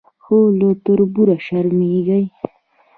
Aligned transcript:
خو 0.23 0.37
له 0.59 0.69
تربور 0.85 1.27
شرمېږي. 1.45 2.21